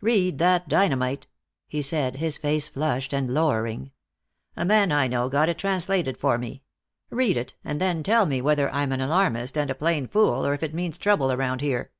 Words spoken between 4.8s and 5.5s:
I know got